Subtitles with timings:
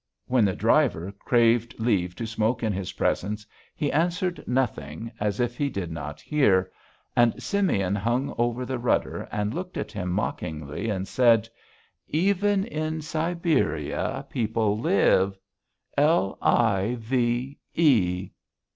[0.25, 5.55] When the driver craved leave to smoke in his presence, he answered nothing, as if
[5.55, 6.71] he did not hear.
[7.15, 11.47] And Simeon hung over the rudder and looked at him mockingly and said:
[12.07, 15.37] "Even in Siberia people live.
[15.95, 18.31] L i v e!"